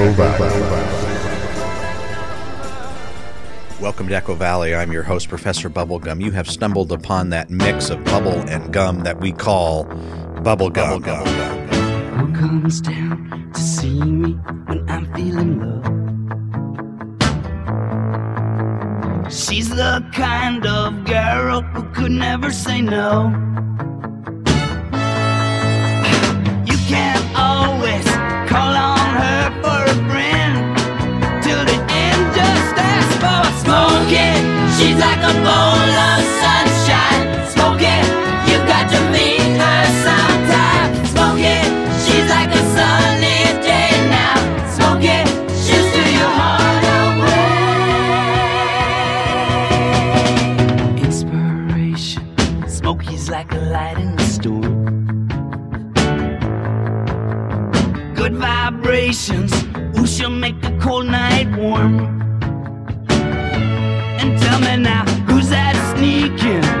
[0.00, 0.60] Echo Valley.
[3.82, 4.74] Welcome to Echo Valley.
[4.74, 6.22] I'm your host, Professor Bubblegum.
[6.22, 11.04] You have stumbled upon that mix of bubble and gum that we call bubblegum.
[12.16, 14.32] Who comes down to see me
[14.68, 15.82] when I'm feeling low?
[19.28, 23.28] She's the kind of girl who could never say no.
[26.64, 28.06] You can't always
[28.48, 29.79] call on her for
[34.10, 37.46] She's like a bowl of sunshine.
[37.46, 38.04] Smoking,
[38.50, 40.90] you got to meet her sometime.
[41.06, 41.70] Smoking,
[42.02, 44.34] she's like a sunny day now.
[44.74, 45.26] Smoking,
[45.62, 46.84] she'll steal your heart
[50.90, 51.04] away.
[51.04, 52.24] Inspiration,
[52.68, 55.28] Smokey's like a light in the storm.
[58.16, 59.52] Good vibrations,
[59.96, 62.29] who shall make a cold night warm?
[64.60, 66.79] Me now, who's that sneaking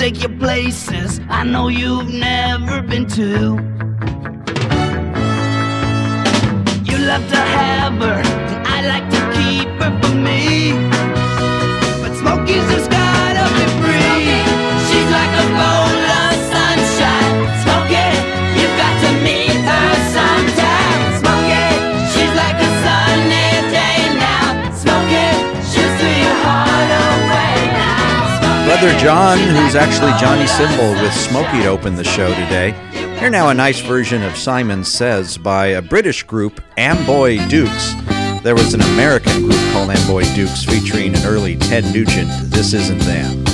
[0.00, 3.60] take you places I know you've never been to.
[6.88, 9.19] You love to have her, and I like to
[28.80, 32.70] Brother John, who's actually Johnny Cymbal with Smokey to open the show today.
[33.18, 37.92] Here now a nice version of Simon Says by a British group, Amboy Dukes.
[38.42, 42.30] There was an American group called Amboy Dukes featuring an early Ted Nugent.
[42.50, 43.49] This isn't them.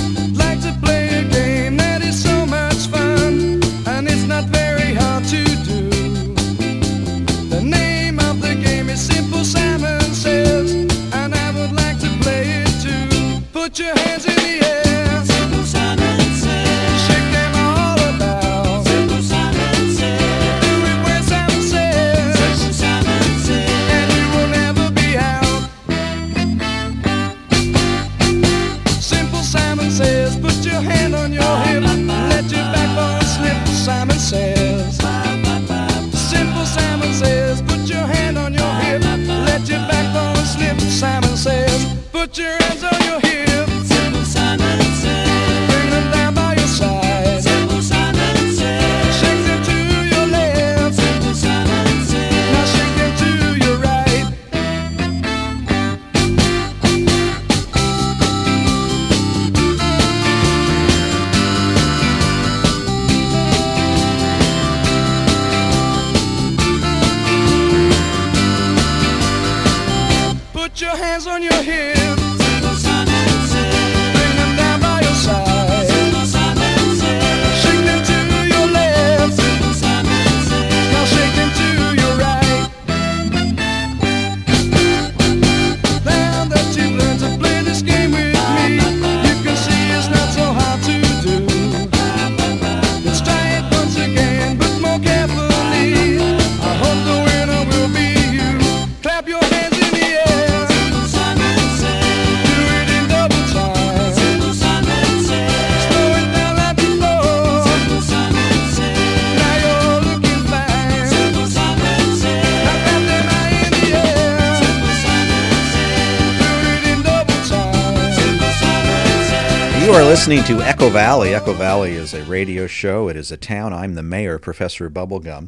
[120.27, 121.33] Listening to Echo Valley.
[121.33, 123.07] Echo Valley is a radio show.
[123.07, 123.71] It is a town.
[123.71, 125.47] I'm the mayor, Professor Bubblegum.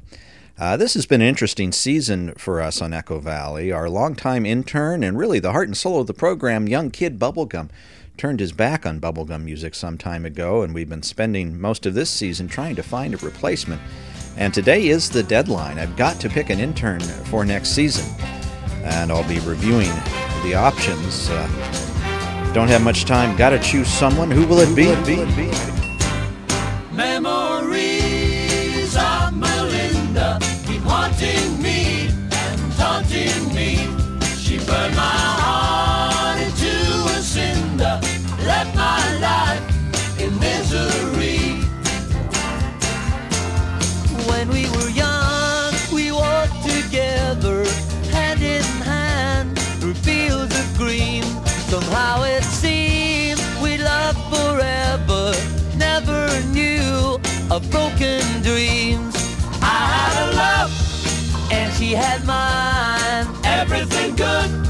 [0.57, 3.73] Uh, this has been an interesting season for us on Echo Valley.
[3.73, 7.69] Our longtime intern and really the heart and soul of the program, Young Kid Bubblegum,
[8.15, 11.93] turned his back on bubblegum music some time ago, and we've been spending most of
[11.93, 13.81] this season trying to find a replacement.
[14.37, 15.77] And today is the deadline.
[15.77, 18.05] I've got to pick an intern for next season,
[18.83, 19.91] and I'll be reviewing
[20.41, 21.29] the options.
[21.29, 21.88] Uh,
[22.53, 23.35] don't have much time.
[23.37, 24.31] Got to choose someone.
[24.31, 24.87] Who will it be?
[26.95, 33.75] Memories of Melinda keep haunting me and taunting me.
[34.37, 35.28] She burned my
[57.59, 59.15] of broken dreams.
[59.61, 64.68] I had a love, And she had mine, everything good.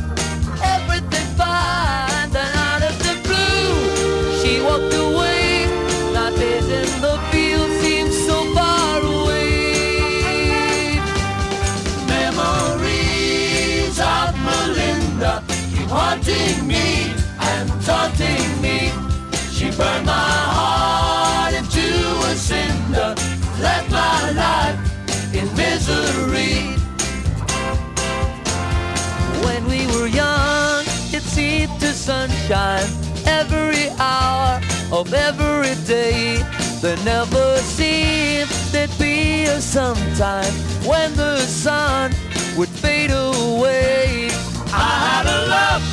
[32.09, 32.89] Sunshine
[33.27, 34.59] every hour
[34.91, 36.41] of every day.
[36.81, 40.53] There never seemed there'd be a sometime
[40.89, 42.11] when the sun
[42.57, 44.29] would fade away.
[44.73, 45.83] I had a love,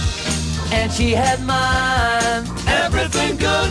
[0.73, 3.71] And she had mine, everything good.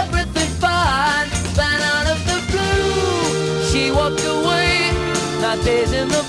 [0.00, 1.28] everything fine.
[1.58, 4.90] Then out of the blue, she walked away.
[5.40, 6.24] Not days in the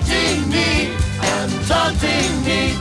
[0.00, 2.74] keep haunting me and taunting me.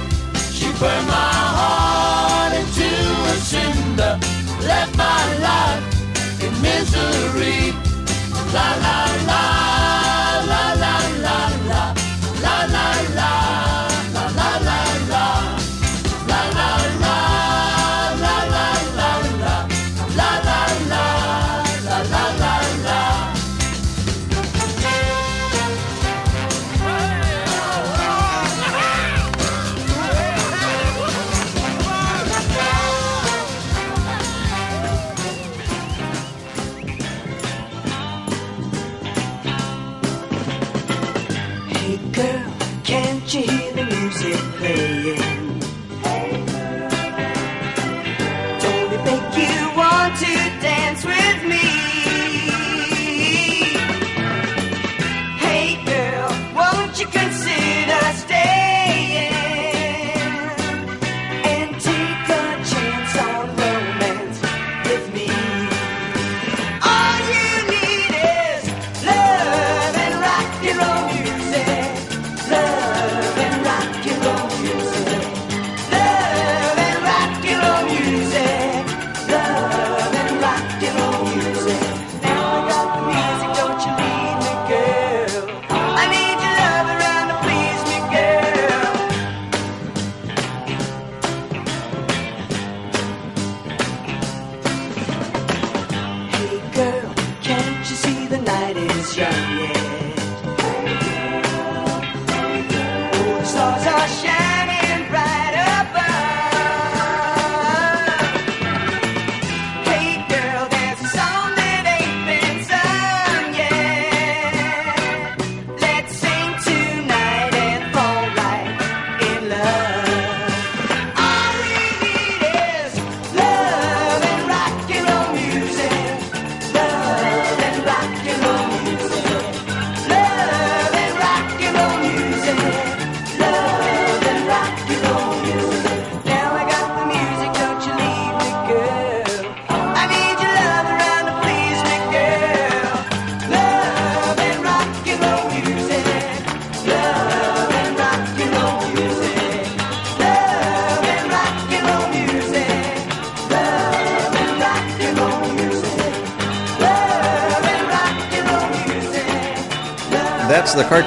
[0.52, 2.90] She burned my heart into
[3.32, 4.20] a cinder,
[4.62, 7.74] left my life in misery.
[8.54, 9.75] La la la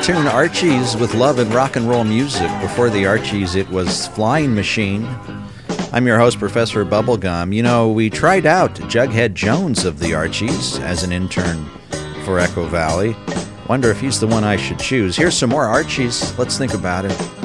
[0.09, 2.50] tune Archie's with love and rock and roll music.
[2.62, 5.07] Before the Archies, it was Flying Machine.
[5.93, 7.55] I'm your host, Professor Bubblegum.
[7.55, 11.62] You know, we tried out Jughead Jones of the Archies as an intern
[12.25, 13.15] for Echo Valley.
[13.69, 15.15] Wonder if he's the one I should choose.
[15.15, 16.38] Here's some more Archies.
[16.38, 17.38] Let's think about it.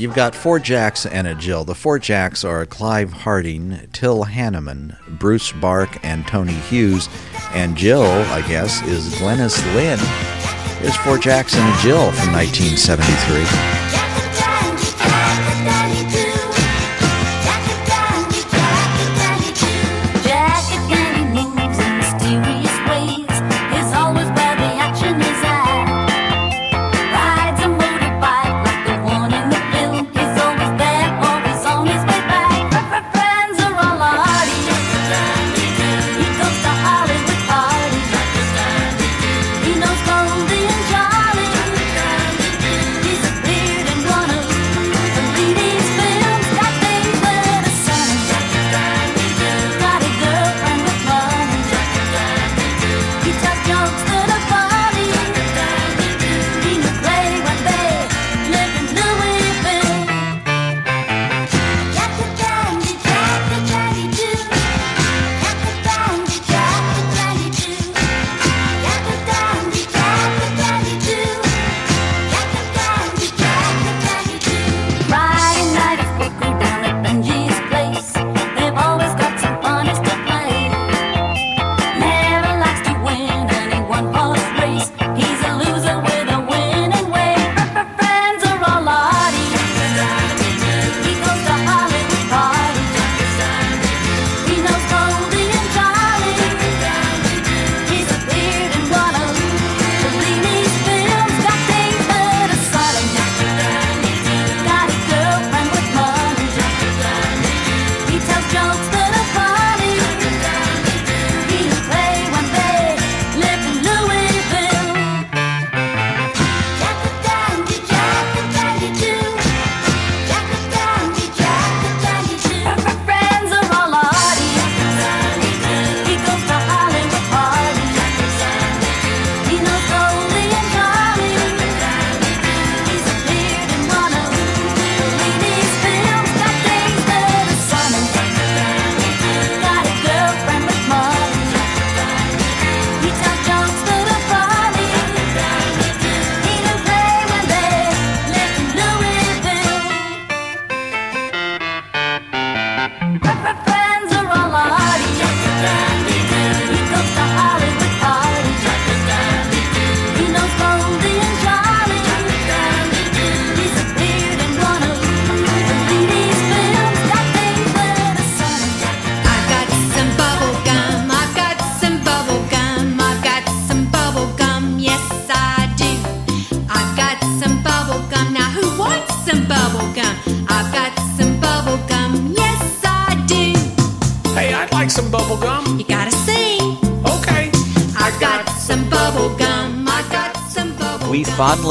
[0.00, 1.64] you've got four jacks and a Jill.
[1.64, 7.08] The four jacks are Clive Harding, Till Hanneman, Bruce Bark, and Tony Hughes.
[7.52, 9.98] And Jill, I guess, is Glenys Lynne.
[10.80, 13.79] Here's Four Jacks and a Jill from 1973.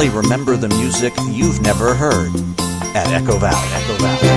[0.08, 2.34] Remember the music you've never heard
[2.96, 3.68] at Echo Valley.
[3.74, 4.28] Echo Valley.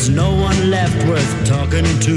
[0.00, 2.16] There's no one left worth talking to.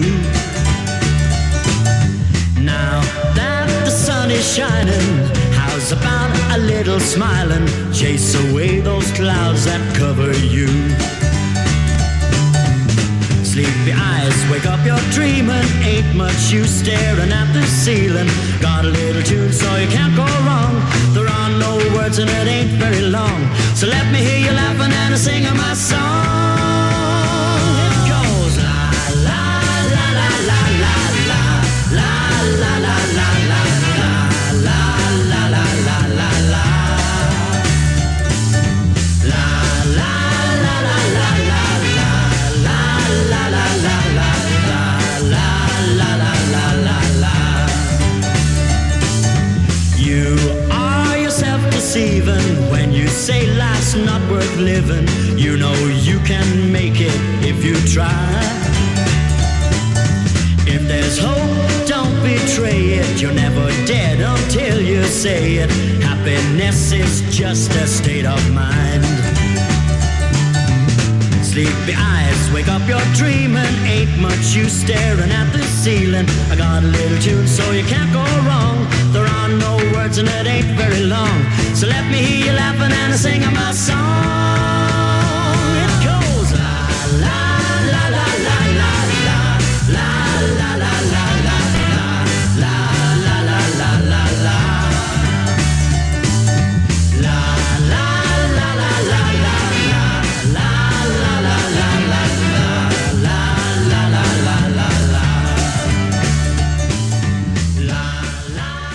[2.61, 3.01] Now
[3.35, 5.07] that the sun is shining,
[5.51, 7.67] how's about a little smiling?
[7.91, 10.67] Chase away those clouds that cover you.
[13.43, 15.67] Sleepy eyes, wake up, you're dreaming.
[15.83, 18.29] Ain't much use staring at the ceiling.
[18.61, 20.73] Got a little tune so you can't go wrong.
[21.13, 23.39] There are no words and it ain't very long.
[23.75, 26.42] So let me hear you laughing and singing my song.
[53.93, 55.07] Life's not worth living.
[55.37, 58.09] You know you can make it if you try.
[60.65, 63.21] If there's hope, don't betray it.
[63.21, 65.69] You're never dead until you say it.
[66.01, 69.03] Happiness is just a state of mind.
[71.43, 73.73] Sleepy eyes, wake up, you're dreaming.
[73.85, 76.27] Ain't much use staring at the ceiling.
[76.49, 78.87] I got a little tune so you can't go wrong.
[79.11, 81.37] There no words and it ain't very long.
[81.75, 84.22] So let me hear you laughing and singing my song.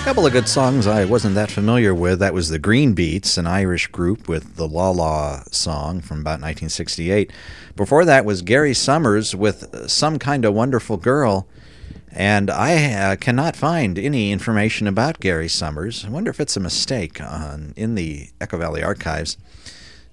[0.08, 2.18] Couple of good songs I wasn't that familiar with.
[2.20, 6.40] That was the Green Beats, an Irish group with the La La song from about
[6.40, 7.30] 1968.
[7.76, 11.46] Before that was Gary Summers with Some Kind of Wonderful Girl.
[12.10, 16.06] And I uh, cannot find any information about Gary Summers.
[16.06, 19.36] I wonder if it's a mistake on, in the Echo Valley archives.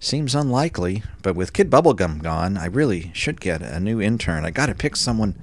[0.01, 4.43] Seems unlikely, but with Kid Bubblegum gone, I really should get a new intern.
[4.43, 5.35] I got to pick someone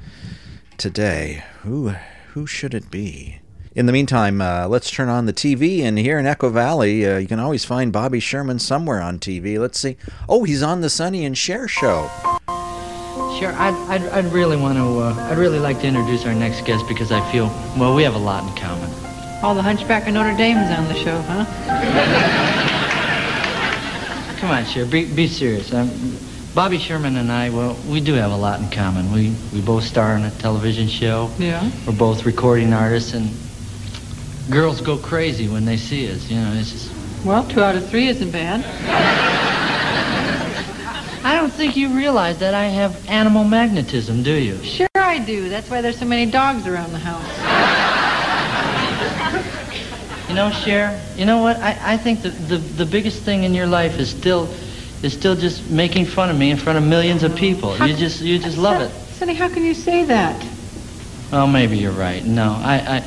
[0.77, 1.43] today?
[1.62, 1.95] Who
[2.35, 3.41] who should it be?
[3.74, 5.80] In the meantime, uh, let's turn on the TV.
[5.80, 9.58] And here in Echo Valley, uh, you can always find Bobby Sherman somewhere on TV.
[9.58, 9.96] Let's see.
[10.28, 12.11] Oh, he's on the Sonny and Cher show.
[13.38, 16.66] Sure, I'd, I'd, I'd really want to, uh, I'd really like to introduce our next
[16.66, 17.46] guest because I feel,
[17.78, 18.90] well, we have a lot in common.
[19.42, 21.46] Oh, the Hunchback of Notre Dame is on the show, huh?
[24.38, 25.72] Come on, Cher, be, be serious.
[25.72, 25.90] Um,
[26.54, 29.11] Bobby Sherman and I, well, we do have a lot in common.
[29.12, 31.30] We, we both star in a television show.
[31.38, 31.70] Yeah.
[31.87, 33.30] We're both recording artists, and
[34.50, 36.28] girls go crazy when they see us.
[36.31, 38.64] You know, it's just, Well, two out of three isn't bad.
[41.24, 44.62] I don't think you realize that I have animal magnetism, do you?
[44.64, 45.48] Sure I do.
[45.48, 47.22] That's why there's so many dogs around the house.
[50.28, 51.59] You know, Cher, you know what?
[51.59, 54.48] I, I think the, the, the biggest thing in your life is still
[55.02, 57.76] is still just making fun of me in front of millions of people.
[57.87, 58.90] You just you just love it.
[59.14, 60.42] Sonny, how can you say that?
[61.31, 62.24] Well, maybe you're right.
[62.24, 63.05] No, I, I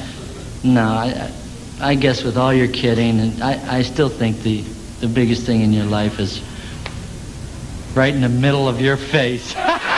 [0.65, 1.31] no, I,
[1.79, 4.63] I guess with all your kidding, and I, I still think the
[4.99, 6.41] the biggest thing in your life is
[7.95, 9.53] right in the middle of your face.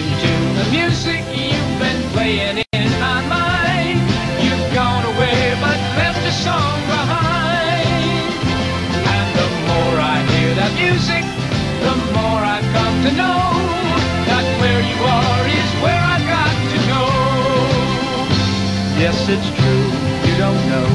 [0.00, 3.98] marching to the music you've been playing in my mind.
[4.42, 8.32] You've gone away, but left a song behind.
[8.94, 11.24] And the more I hear that music,
[11.84, 13.42] the more I come to know
[14.28, 17.04] that where you are is where I've got to go.
[19.00, 19.86] Yes, it's true.
[20.26, 20.88] You don't know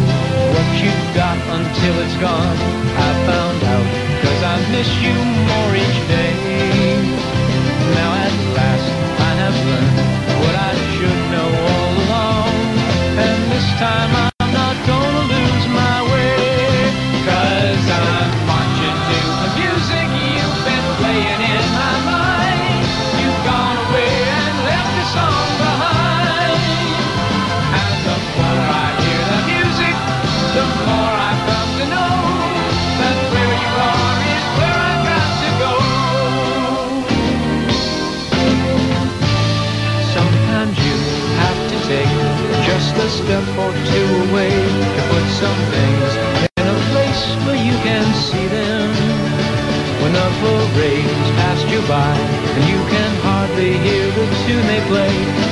[0.53, 2.54] what you've got until it's gone.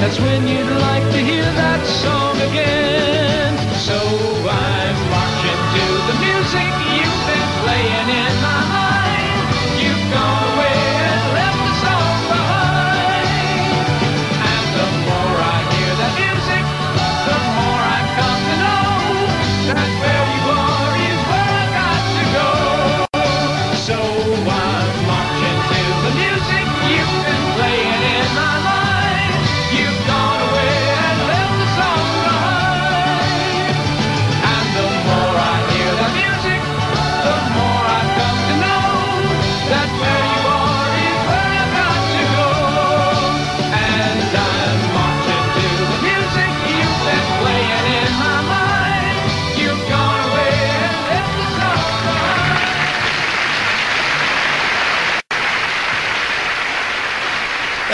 [0.03, 1.12] That's when you'd like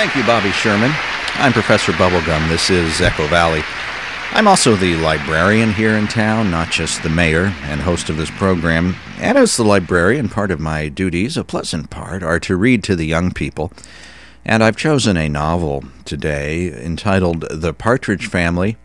[0.10, 0.89] Thank you, Bobby Sherman.
[1.36, 2.50] I'm Professor Bubblegum.
[2.50, 3.62] This is Echo Valley.
[4.32, 8.32] I'm also the librarian here in town, not just the mayor and host of this
[8.32, 8.95] program.
[9.19, 12.95] And as the librarian, part of my duties, a pleasant part, are to read to
[12.95, 13.72] the young people.
[14.43, 18.78] And I've chosen a novel today entitled The Partridge Family.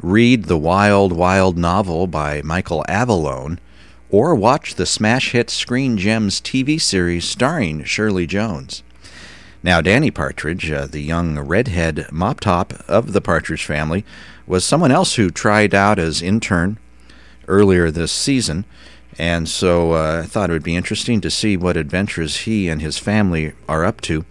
[0.00, 3.58] Read the wild, wild novel by Michael Avallone,
[4.08, 8.82] or watch the smash hit Screen Gems TV series starring Shirley Jones.
[9.64, 14.04] Now, Danny Partridge, uh, the young redhead mop top of the Partridge family,
[14.46, 16.76] was someone else who tried out as intern
[17.48, 18.66] earlier this season,
[19.18, 22.82] and so uh, I thought it would be interesting to see what adventures he and
[22.82, 24.26] his family are up to.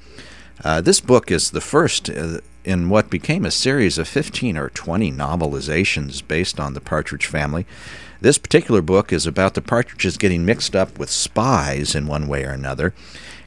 [0.63, 4.69] Uh, this book is the first uh, in what became a series of 15 or
[4.69, 7.65] 20 novelizations based on the Partridge family.
[8.22, 12.46] This particular book is about the partridges getting mixed up with spies in one way
[12.46, 12.93] or another,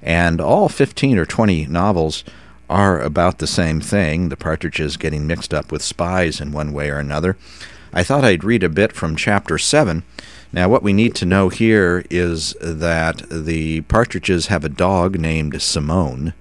[0.07, 2.25] and all 15 or 20 novels
[2.71, 6.89] are about the same thing the partridges getting mixed up with spies in one way
[6.89, 7.37] or another.
[7.93, 10.05] I thought I'd read a bit from chapter 7.
[10.53, 15.61] Now, what we need to know here is that the partridges have a dog named
[15.61, 16.35] Simone.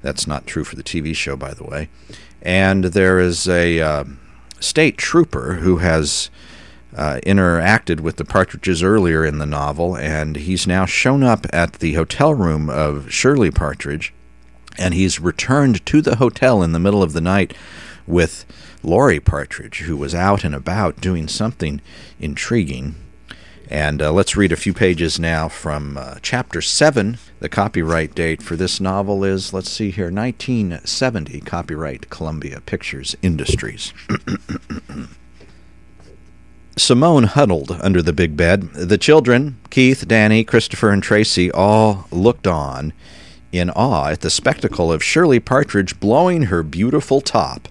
[0.00, 1.88] That's not true for the TV show, by the way.
[2.40, 4.04] And there is a uh,
[4.60, 6.30] state trooper who has
[6.96, 11.74] uh, interacted with the partridges earlier in the novel, and he's now shown up at
[11.74, 14.12] the hotel room of Shirley Partridge,
[14.78, 17.54] and he's returned to the hotel in the middle of the night
[18.06, 18.44] with
[18.82, 21.80] Laurie Partridge, who was out and about doing something
[22.18, 22.94] intriguing.
[23.68, 27.18] And uh, let's read a few pages now from uh, chapter 7.
[27.38, 31.40] The copyright date for this novel is, let's see here, 1970.
[31.42, 33.94] Copyright Columbia Pictures Industries.
[36.80, 38.72] Simone huddled under the big bed.
[38.72, 42.94] The children, Keith, Danny, Christopher, and Tracy, all looked on
[43.52, 47.68] in awe at the spectacle of Shirley Partridge blowing her beautiful top.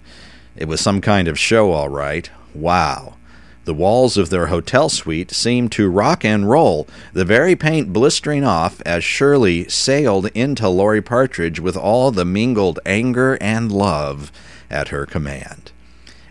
[0.54, 2.30] It was some kind of show, all right.
[2.54, 3.16] Wow.
[3.64, 8.44] The walls of their hotel suite seemed to rock and roll, the very paint blistering
[8.44, 14.30] off as Shirley sailed into Laurie Partridge with all the mingled anger and love
[14.70, 15.69] at her command.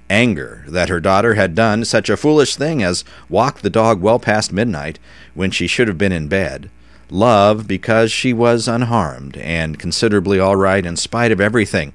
[0.10, 4.20] Anger that her daughter had done such a foolish thing as walk the dog well
[4.20, 4.98] past midnight
[5.34, 6.70] when she should have been in bed.
[7.12, 11.94] Love because she was unharmed and considerably all right in spite of everything.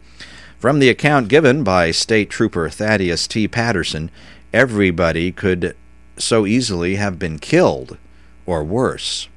[0.59, 3.47] From the account given by State Trooper Thaddeus T.
[3.47, 4.11] Patterson,
[4.53, 5.77] everybody could
[6.17, 7.99] so easily have been killed,
[8.47, 9.29] or worse.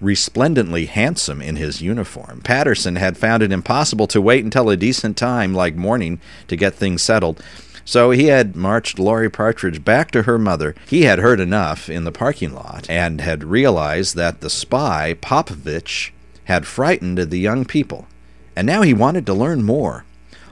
[0.00, 5.16] Resplendently handsome in his uniform, Patterson had found it impossible to wait until a decent
[5.16, 7.40] time like morning to get things settled.
[7.84, 10.74] So he had marched Laurie Partridge back to her mother.
[10.86, 16.10] He had heard enough in the parking lot and had realized that the spy, Popovich,
[16.44, 18.06] had frightened the young people.
[18.54, 20.04] And now he wanted to learn more.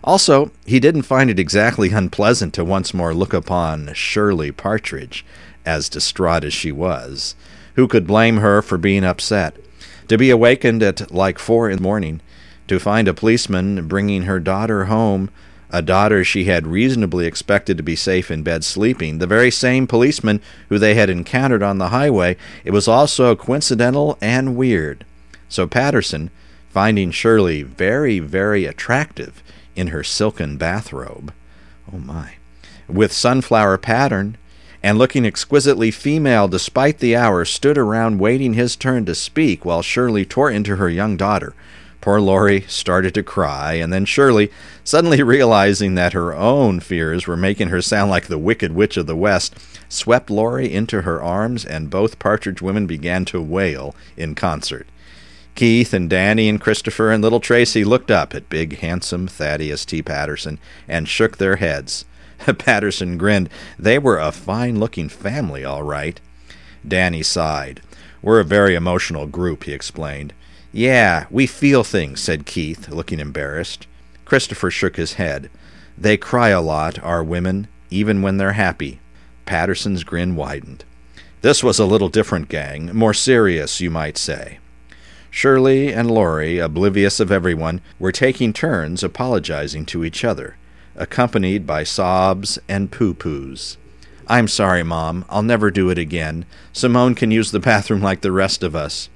[0.03, 5.25] Also, he didn't find it exactly unpleasant to once more look upon Shirley Partridge,
[5.65, 7.35] as distraught as she was.
[7.75, 9.57] Who could blame her for being upset?
[10.09, 12.21] To be awakened at like four in the morning,
[12.67, 15.31] to find a policeman bringing her daughter home,
[15.73, 19.87] a daughter she had reasonably expected to be safe in bed sleeping, the very same
[19.87, 25.05] policeman who they had encountered on the highway, it was also coincidental and weird.
[25.49, 26.31] So Patterson,
[26.71, 29.43] finding Shirley very, very attractive,
[29.77, 31.33] in her silken bathrobe.
[31.93, 32.35] Oh my.
[32.89, 34.37] With sunflower pattern,
[34.83, 39.83] and looking exquisitely female despite the hour, stood around waiting his turn to speak while
[39.83, 41.55] Shirley tore into her young daughter.
[42.01, 44.51] Poor Laurie started to cry, and then Shirley,
[44.85, 49.07] suddenly realizing that her own fears were making her sound like the Wicked Witch of
[49.07, 49.55] the West,
[49.89, 54.87] swept Laurie into her arms, and both Partridge women began to wail in concert.
[55.55, 60.01] Keith and Danny and Christopher and little Tracy looked up at big, handsome Thaddeus T.
[60.01, 60.59] Patterson
[60.89, 62.07] and shook their heads.
[62.59, 63.51] Patterson grinned.
[63.79, 66.19] They were a fine looking family, all right.
[66.87, 67.83] Danny sighed.
[68.23, 70.33] We're a very emotional group, he explained.
[70.73, 73.87] Yeah, we feel things, said Keith, looking embarrassed.
[74.25, 75.51] Christopher shook his head.
[75.99, 79.01] They cry a lot, our women, even when they're happy.
[79.47, 80.85] Patterson's grin widened.
[81.43, 84.59] This was a little different gang, more serious, you might say.
[85.31, 90.57] Shirley and Laurie, oblivious of everyone, were taking turns apologizing to each other,
[90.95, 93.77] accompanied by sobs and poo poos.
[94.29, 95.25] I'm sorry, Mom.
[95.29, 96.47] I'll never do it again.
[96.73, 99.09] Simone can use the bathroom like the rest of us.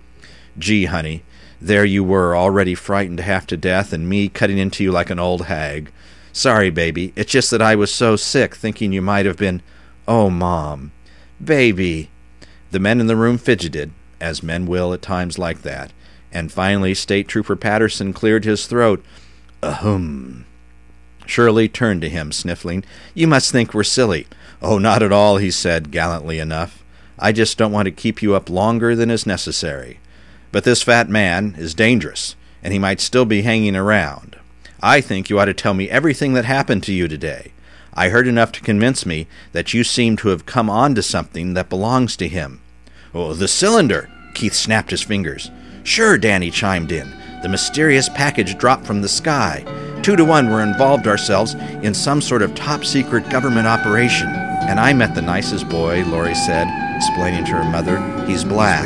[0.59, 1.23] Gee, honey,
[1.65, 5.19] there you were, already frightened half to death, and me cutting into you like an
[5.19, 5.91] old hag.
[6.33, 7.13] Sorry, baby.
[7.17, 9.63] It's just that I was so sick, thinking you might have been.
[10.07, 10.93] Oh, Mom.
[11.43, 12.11] Baby.
[12.71, 15.93] The men in the room fidgeted, as men will at times like that,
[16.33, 19.03] and finally State Trooper Patterson cleared his throat.
[19.63, 20.45] Ahem.
[21.25, 22.85] Shirley turned to him, sniffling.
[23.15, 24.27] You must think we're silly.
[24.61, 26.85] Oh, not at all, he said, gallantly enough.
[27.19, 29.99] I just don't want to keep you up longer than is necessary.
[30.55, 34.37] But this fat man is dangerous, and he might still be hanging around.
[34.81, 37.51] I think you ought to tell me everything that happened to you today.
[37.93, 41.55] I heard enough to convince me that you seem to have come on to something
[41.55, 42.61] that belongs to him.
[43.13, 44.09] Oh, the cylinder!
[44.35, 45.51] Keith snapped his fingers.
[45.83, 47.13] Sure, Danny chimed in.
[47.43, 49.65] The mysterious package dropped from the sky.
[50.05, 54.29] Two to one, we're involved ourselves in some sort of top secret government operation.
[54.29, 57.99] And I met the nicest boy, Laurie said, explaining to her mother.
[58.29, 58.85] He's black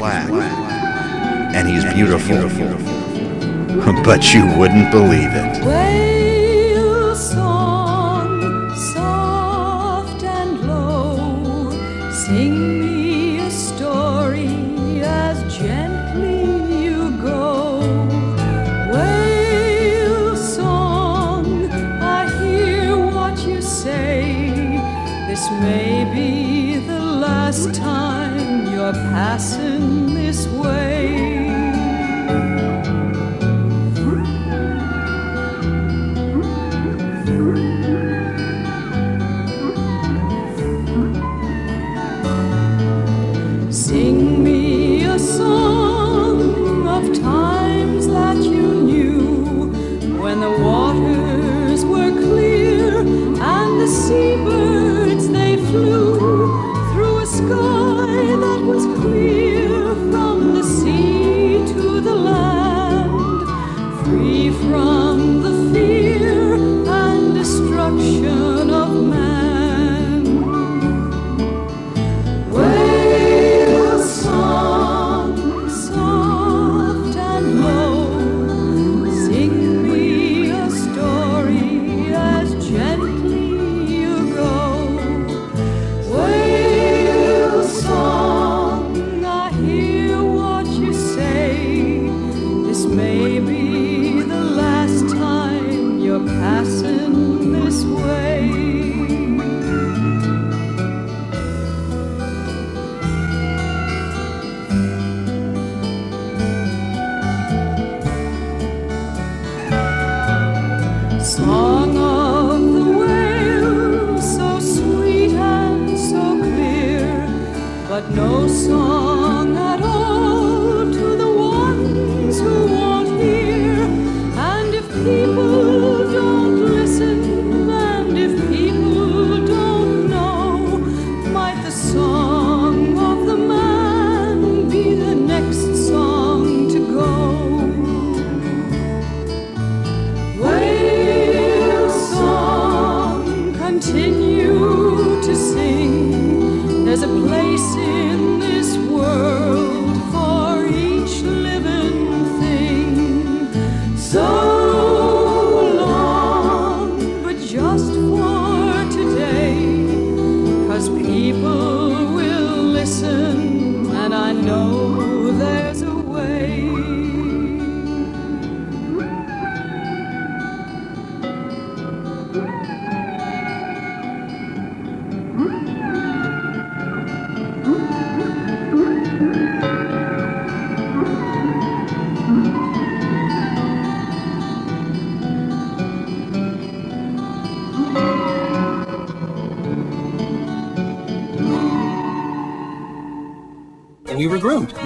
[1.54, 2.38] and he's beautiful.
[4.04, 5.64] But you wouldn't believe it.
[5.64, 11.70] Whale song, soft and low.
[12.10, 14.48] Sing me a story
[15.02, 17.80] as gently you go.
[18.92, 24.80] Whale song, I hear what you say.
[25.28, 30.97] This may be the last time you're passing this way.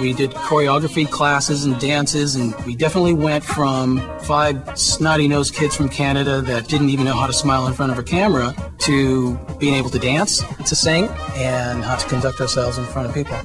[0.03, 5.77] We did choreography classes and dances, and we definitely went from five snotty nosed kids
[5.77, 9.37] from Canada that didn't even know how to smile in front of a camera to
[9.59, 13.37] being able to dance, to sing, and how to conduct ourselves in front of people.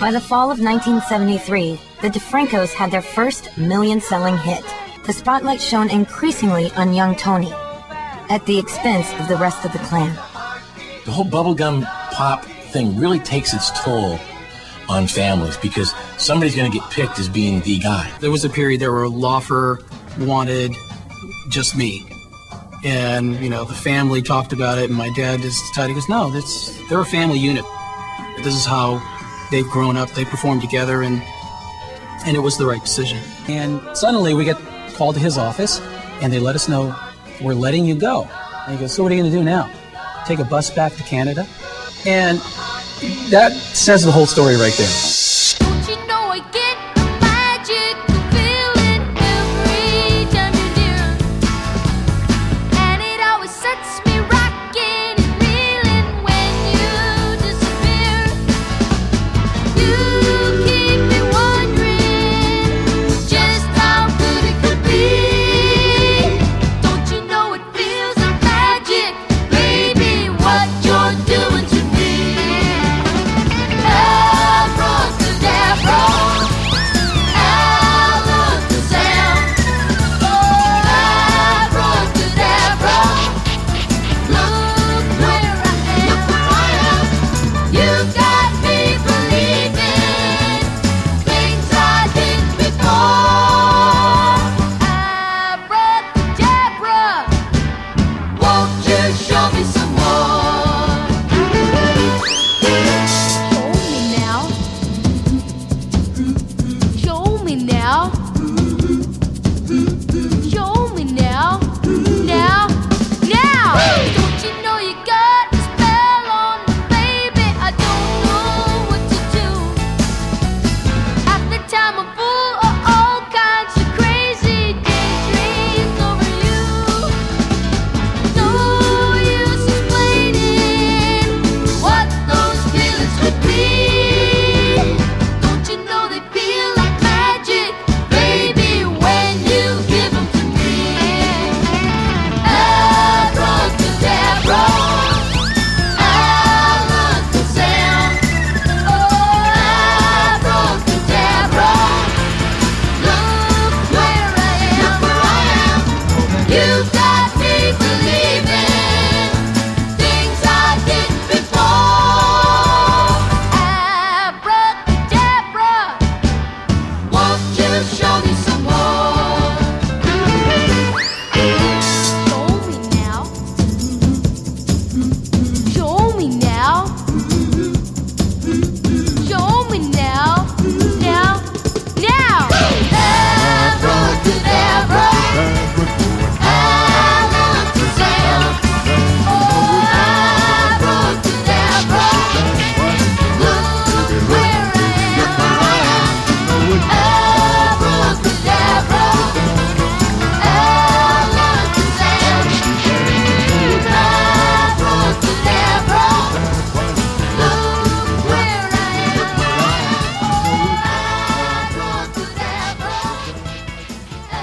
[0.00, 4.64] By the fall of 1973, the DeFrancos had their first million selling hit.
[5.06, 7.52] The spotlight shone increasingly on young Tony,
[8.28, 10.12] at the expense of the rest of the clan.
[11.04, 14.18] the whole bubblegum pop thing really takes its toll
[14.90, 18.10] on families because somebody's going to get picked as being the guy.
[18.20, 19.78] There was a period there where Laufer
[20.26, 20.74] wanted
[21.48, 22.04] just me.
[22.84, 26.08] And, you know, the family talked about it, and my dad just decided, he goes,
[26.08, 27.64] no, this, they're a family unit.
[28.38, 29.00] This is how
[29.50, 31.22] they've grown up, they perform together, and,
[32.26, 33.18] and it was the right decision.
[33.48, 34.56] And suddenly we get
[34.94, 35.80] called to his office,
[36.22, 36.96] and they let us know,
[37.42, 38.28] we're letting you go.
[38.66, 39.70] And he goes, so what are you going to do now?
[40.26, 41.46] Take a bus back to Canada?
[42.06, 42.40] And
[43.30, 45.19] that says the whole story right there.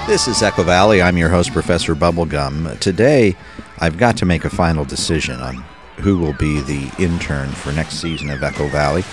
[0.08, 1.02] This is Echo Valley.
[1.02, 2.80] I'm your host, Professor Bubblegum.
[2.80, 3.36] Today,
[3.78, 5.62] I've got to make a final decision on
[5.98, 9.04] who will be the intern for next season of Echo Valley.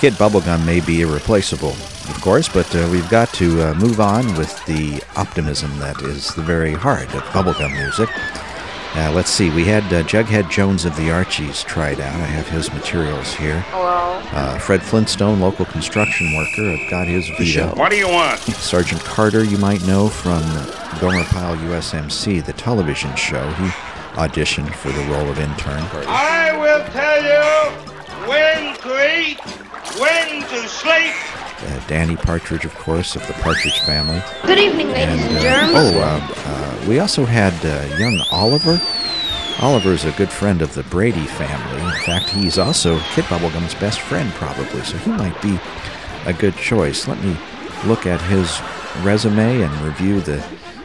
[0.00, 4.26] Kid Bubblegum may be irreplaceable, of course, but uh, we've got to uh, move on
[4.36, 8.08] with the optimism that is the very heart of bubblegum music.
[8.96, 12.14] Uh, let's see, we had uh, Jughead Jones of the Archies tried out.
[12.14, 13.60] I have his materials here.
[13.70, 14.20] Hello.
[14.32, 17.74] Uh, Fred Flintstone, local construction worker, I've got his veto.
[17.74, 18.38] What do you want?
[18.54, 20.42] Sergeant Carter, you might know from
[21.00, 23.44] Gomer Pyle USMC, the television show.
[23.54, 23.66] He
[24.14, 25.82] auditioned for the role of intern.
[26.06, 29.40] I will tell you when to eat,
[29.98, 31.14] when to sleep.
[31.60, 34.20] Uh, Danny Partridge, of course, of the Partridge family.
[34.44, 35.72] Good evening, ladies And, and uh, germs.
[35.74, 38.80] oh, uh, uh, we also had uh, young Oliver.
[39.60, 41.80] Oliver is a good friend of the Brady family.
[41.82, 45.58] In fact, he's also Kid Bubblegum's best friend, probably, so he might be
[46.26, 47.06] a good choice.
[47.06, 47.36] Let me
[47.86, 48.60] look at his
[49.04, 50.44] resume and review the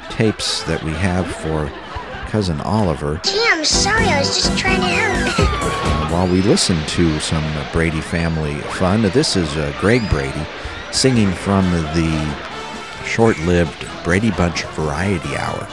[0.09, 1.65] tapes that we have for
[2.29, 3.19] cousin Oliver.
[3.23, 4.05] Gee, I'm sorry.
[4.05, 6.11] I was just trying to help.
[6.11, 10.45] While we listen to some Brady family fun, this is uh, Greg Brady
[10.91, 12.37] singing from the
[13.03, 15.67] short lived Brady Bunch Variety Hour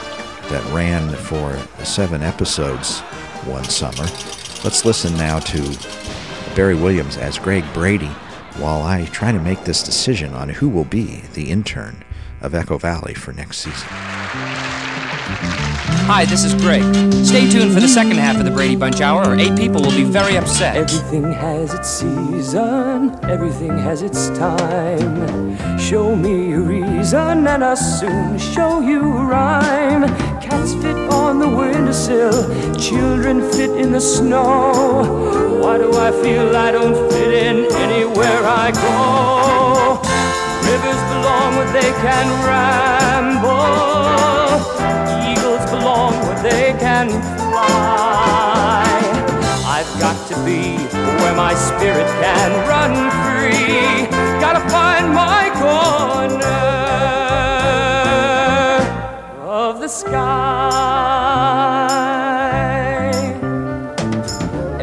[0.49, 3.01] that ran for seven episodes
[3.45, 4.09] one summer.
[4.65, 5.79] Let's listen now to
[6.55, 8.11] Barry Williams as Greg Brady
[8.57, 12.03] while I try to make this decision on who will be the intern
[12.41, 14.86] of Echo Valley for next season.
[15.89, 16.83] Hi, this is Greg.
[17.25, 19.91] Stay tuned for the second half of the Brady Bunch Hour, or eight people will
[19.91, 20.77] be very upset.
[20.77, 25.79] Everything has its season, everything has its time.
[25.79, 30.03] Show me reason, and I'll soon show you rhyme.
[30.41, 35.61] Cats fit on the windowsill, children fit in the snow.
[35.63, 40.01] Why do I feel I don't fit in anywhere I go?
[40.67, 43.06] Rivers belong where they can ramble.
[46.97, 48.89] Can fly.
[49.77, 50.63] I've got to be
[51.21, 54.07] where my spirit can run free.
[54.41, 56.61] Gotta find my corner
[59.45, 60.41] of the sky.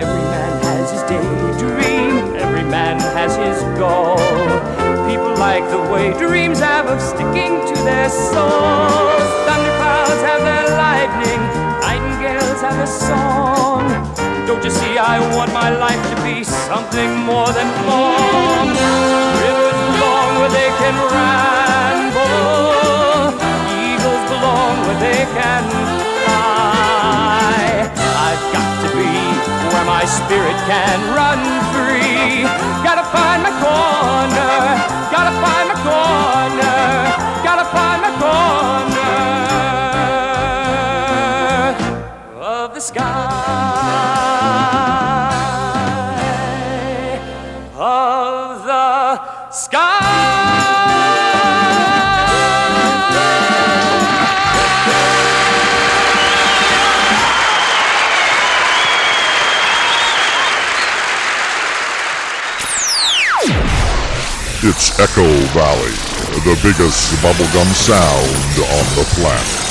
[0.03, 4.17] Every man has his daydream, every man has his goal.
[5.09, 9.12] People like the way dreams have of sticking to their souls.
[12.73, 13.87] Nightingales a song.
[14.47, 18.69] Don't you see, I want my life to be something more than form.
[19.39, 22.21] Rivers belong where they can ramble,
[23.69, 25.63] eagles belong where they can
[26.23, 27.89] fly.
[28.27, 29.13] I've got to be
[29.71, 31.39] where my spirit can run
[31.73, 32.43] free.
[32.83, 34.55] Gotta find my corner,
[35.11, 36.42] gotta find my corner,
[64.75, 65.91] It's Echo Valley,
[66.41, 69.62] the biggest bubblegum sound on the planet.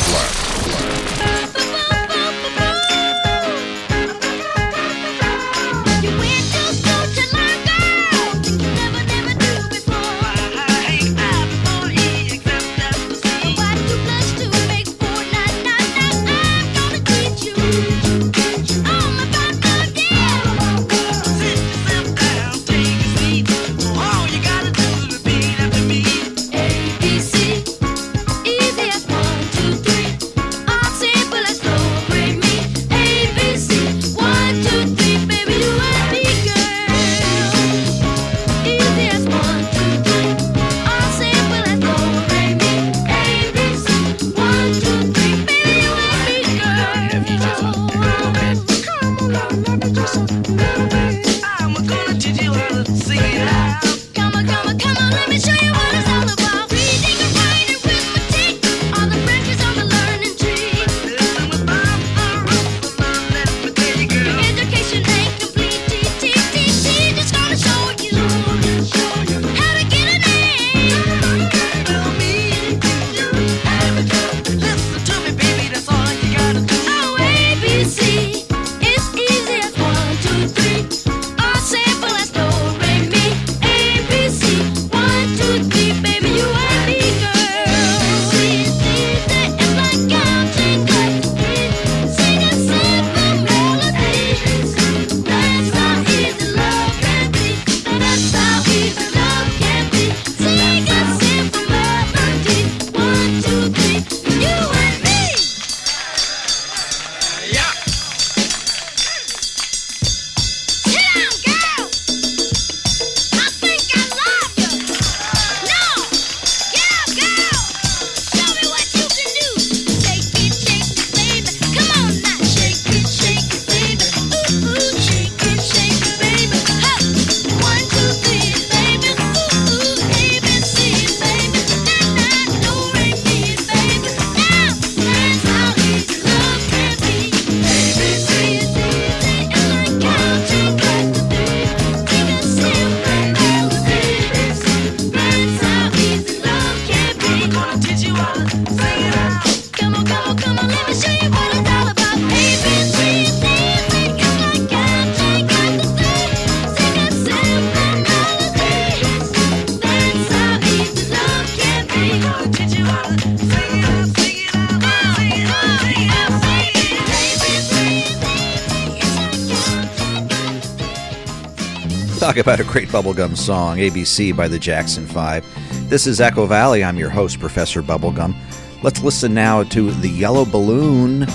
[172.33, 175.91] Talk about a great bubblegum song, ABC by the Jackson 5.
[175.91, 176.83] This is Echo Valley.
[176.83, 178.35] I'm your host, Professor Bubblegum.
[178.83, 181.27] Let's listen now to The Yellow Balloon.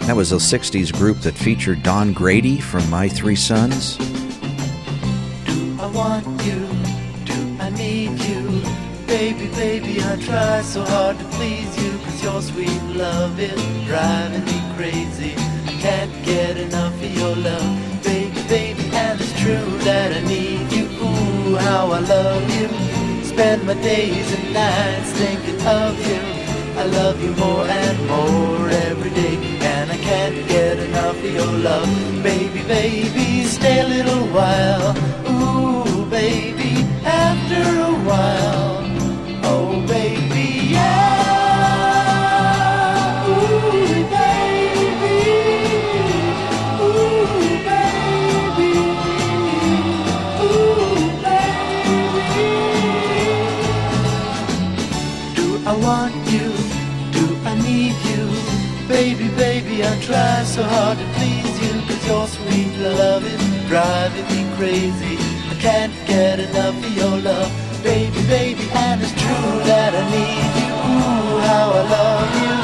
[0.00, 3.96] That was a 60s group that featured Don Grady from My Three Sons.
[5.46, 6.68] Do I want you,
[7.24, 8.60] do I need you?
[9.06, 11.90] Baby, baby, I try so hard to please you.
[12.04, 15.32] Cause your sweet love is driving me crazy.
[15.64, 17.71] I can't get enough of your love.
[19.84, 20.84] That I need you.
[21.02, 22.68] Ooh, how I love you.
[23.24, 26.20] Spend my days and nights thinking of you.
[26.80, 29.36] I love you more and more every day.
[29.60, 31.88] And I can't get enough of your love.
[32.22, 34.94] Baby, baby, stay a little while.
[35.28, 36.72] Ooh, baby,
[37.04, 38.61] after a while.
[56.12, 56.48] Want you?
[57.12, 58.22] Do I need you?
[58.88, 61.72] Baby, baby, I try so hard to please you.
[61.88, 65.16] Cause your sweet love is driving me crazy.
[65.48, 67.50] I can't get enough of your love.
[67.82, 70.70] Baby, baby, and it's true that I need you.
[70.70, 72.54] Ooh, how I love you.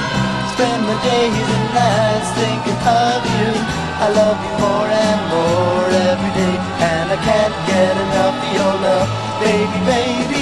[0.55, 3.51] Spend my days and nights thinking of you.
[3.99, 6.57] I love you more and more every day.
[6.93, 9.09] And I can't get enough of your love.
[9.43, 10.38] Baby, baby,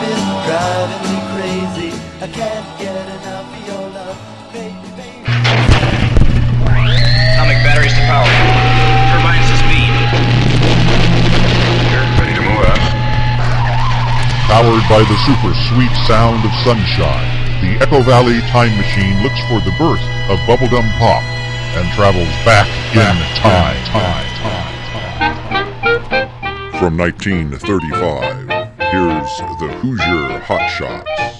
[0.00, 4.16] love is driving me crazy I can't get enough of your love
[4.52, 5.20] Baby, baby
[7.40, 8.28] Atomic batteries to power.
[9.08, 9.92] Turbines to speed.
[12.20, 12.84] Ready to move out.
[14.44, 17.30] Powered by the super sweet sound of sunshine,
[17.64, 21.24] the Echo Valley Time Machine looks for the birth of bubblegum pop
[21.80, 23.80] and travels back in time.
[26.78, 28.39] From 1935,
[28.90, 31.39] here's the Hoosier Hot Shots.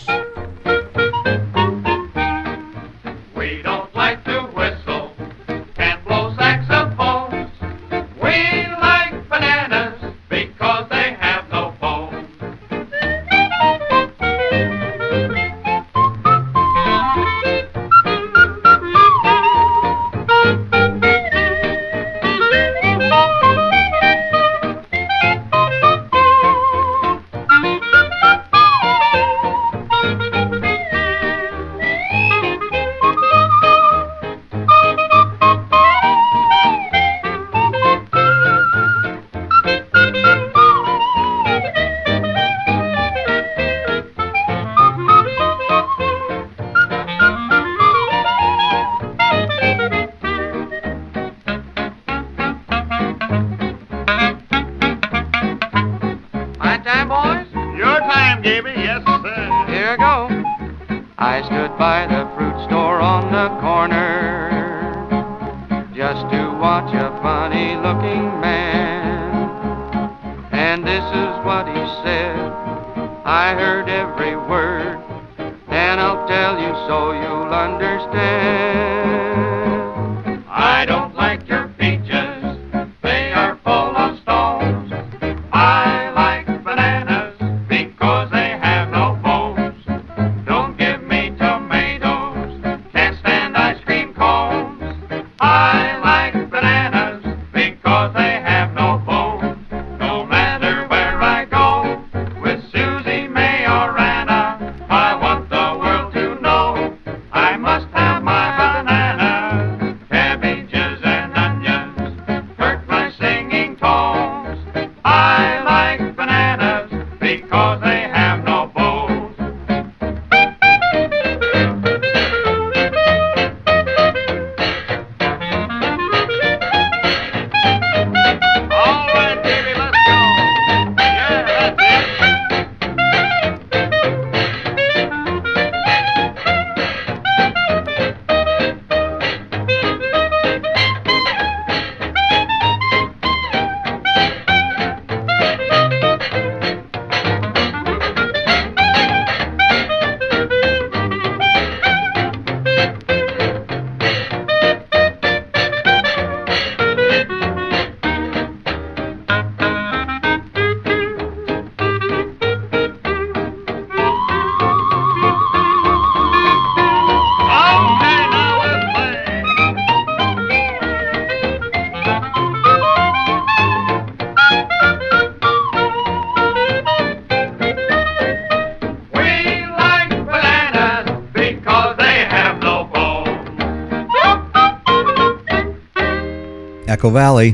[187.00, 187.52] Tobacco Valley.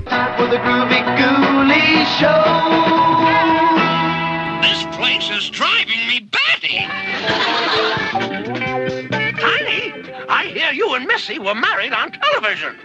[4.63, 6.79] This place is driving me batty.
[9.41, 9.93] Tiny,
[10.29, 12.77] I hear you and Missy were married on television.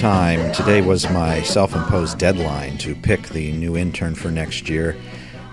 [0.00, 4.96] time, today was my self imposed deadline to pick the new intern for next year.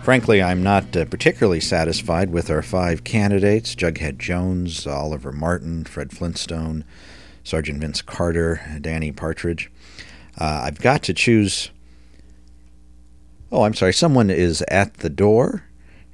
[0.04, 6.14] Frankly, I'm not uh, particularly satisfied with our five candidates Jughead Jones, Oliver Martin, Fred
[6.14, 6.86] Flintstone,
[7.44, 9.70] Sergeant Vince Carter, Danny Partridge.
[10.40, 11.70] Uh, I've got to choose.
[13.52, 15.64] Oh, I'm sorry, someone is at the door,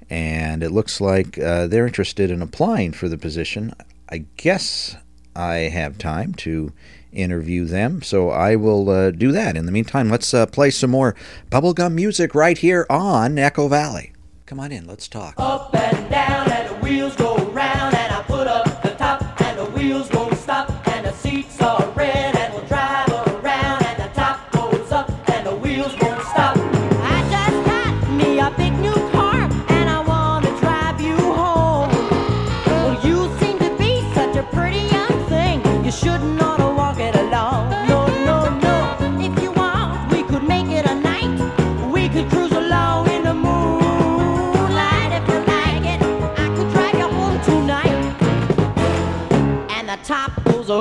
[0.10, 3.76] and it looks like uh, they're interested in applying for the position.
[4.10, 4.96] I guess
[5.36, 6.74] I have time to
[7.14, 8.02] interview them.
[8.02, 9.56] So I will uh, do that.
[9.56, 11.16] In the meantime, let's uh, play some more
[11.50, 14.14] bubblegum music right here on Echo Valley.
[14.46, 15.36] Come on in, let's talk.
[15.38, 17.43] Up and down, and the wheels go.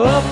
[0.04, 0.31] up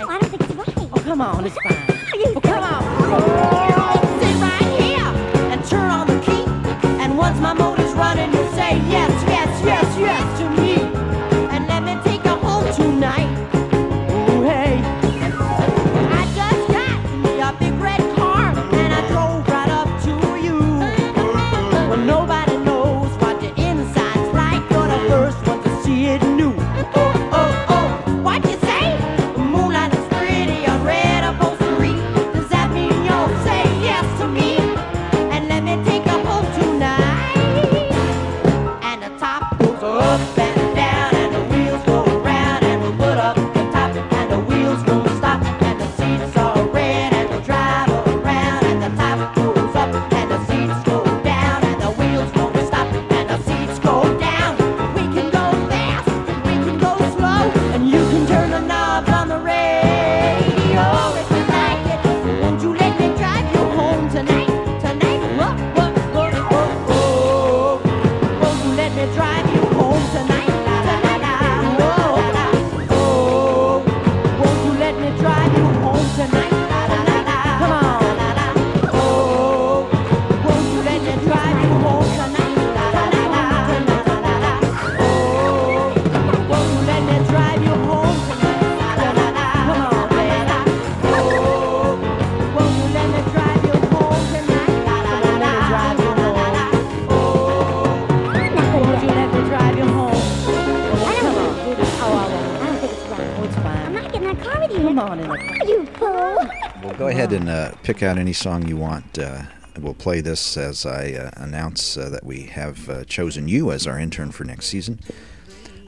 [107.31, 109.17] ahead and uh, pick out any song you want.
[109.17, 109.43] Uh,
[109.79, 113.87] we'll play this as I uh, announce uh, that we have uh, chosen you as
[113.87, 114.99] our intern for next season.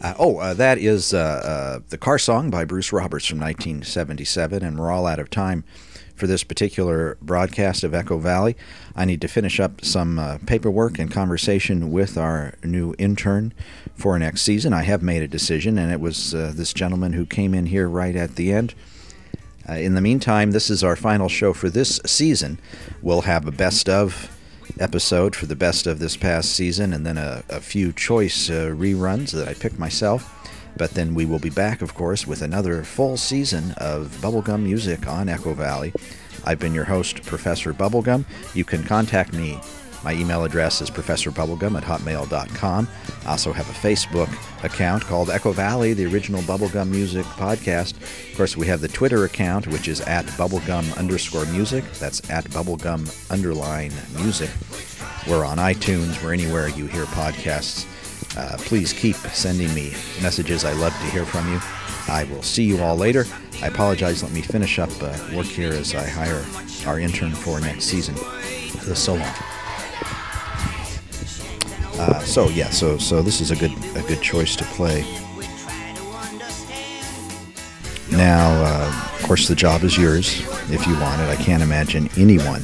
[0.02, 5.06] Uh, oh, that is the car song by Bruce Roberts from 1977, and we're all
[5.06, 5.66] out of time
[6.16, 8.56] for this particular broadcast of Echo Valley.
[8.96, 13.54] I need to finish up some uh, paperwork and conversation with our new intern
[13.96, 14.72] for next season.
[14.72, 17.90] I have made a decision, and it was uh, this gentleman who came in here
[17.90, 18.76] right at the end.
[19.70, 22.60] Uh, in the meantime, this is our final show for this season.
[23.02, 24.30] We'll have a best of
[24.80, 28.74] episode for the best of this past season, and then a, a few choice uh,
[28.76, 30.30] reruns that I picked myself.
[30.76, 35.08] But then we will be back, of course, with another full season of bubblegum music
[35.08, 35.94] on Echo Valley.
[36.44, 38.26] I've been your host, Professor Bubblegum.
[38.54, 39.60] You can contact me.
[40.04, 42.88] My email address is professorbubblegum at hotmail.com.
[43.26, 44.30] I also have a Facebook
[44.64, 47.94] account called Echo Valley, the original bubblegum music podcast.
[48.32, 51.86] Of course, we have the Twitter account, which is at bubblegum underscore music.
[51.94, 54.50] That's at bubblegum underline music.
[55.28, 56.22] We're on iTunes.
[56.22, 57.88] We're anywhere you hear podcasts.
[58.38, 59.92] Uh, please keep sending me
[60.22, 60.66] messages.
[60.66, 61.60] I love to hear from you.
[62.08, 63.26] I will see you all later.
[63.62, 64.24] I apologize.
[64.24, 66.44] Let me finish up uh, work here as I hire
[66.86, 68.18] our intern for next season.
[68.96, 69.34] So long.
[71.96, 75.06] Uh, so yeah, so so this is a good a good choice to play.
[78.12, 81.30] Now, uh, of course, the job is yours if you want it.
[81.30, 82.64] I can't imagine anyone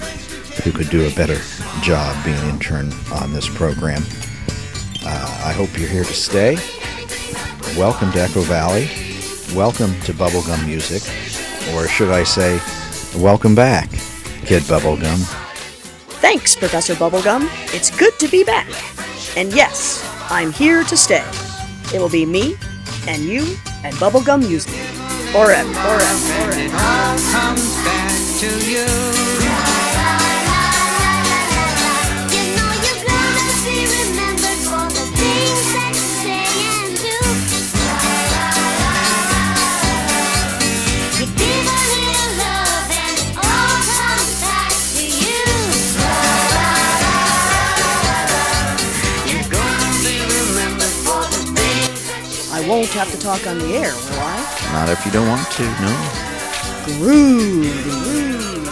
[0.64, 1.40] who could do a better
[1.82, 4.04] job being an intern on this program.
[5.06, 6.56] Uh, I hope you're here to stay.
[7.78, 8.90] Welcome to Echo Valley.
[9.56, 11.02] Welcome to Bubblegum Music.
[11.74, 12.60] Or should I say,
[13.20, 13.90] welcome back,
[14.46, 15.18] Kid Bubblegum.
[16.20, 17.48] Thanks, Professor Bubblegum.
[17.74, 18.68] It's good to be back.
[19.40, 21.24] And yes, I'm here to stay.
[21.94, 22.58] It will be me
[23.08, 24.74] and you and Bubblegum Music.
[25.32, 26.60] Forever, forever, forever.
[26.60, 28.12] It all comes back
[28.42, 29.19] to you.
[52.70, 54.70] Won't have to talk on the air, will I?
[54.74, 55.92] Not if you don't want to, no.
[57.00, 58.68] Groove, groove.